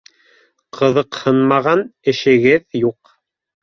Ҡыҙыҡһынмаған 0.77 1.87
эшегеҙ 2.15 2.85
юҡ 2.85 3.19